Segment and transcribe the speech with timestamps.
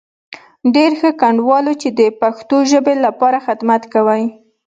[0.75, 4.23] ډېر ښه، ګډنوالو چې د پښتو ژبې لپاره خدمت کوئ.